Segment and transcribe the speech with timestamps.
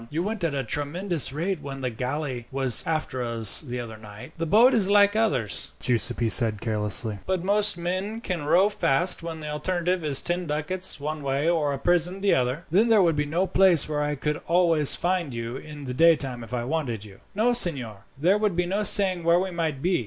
[0.09, 4.31] You went at a tremendous rate when the galley was after us the other night."
[4.39, 9.41] "The boat is like others," Giuseppi said carelessly; "but most men can row fast when
[9.41, 13.15] the alternative is ten ducats one way or a prison the other." "Then there would
[13.15, 17.05] be no place where I could always find you in the daytime if I wanted
[17.05, 19.99] you?" "No, signor; there would be no saying where we might be.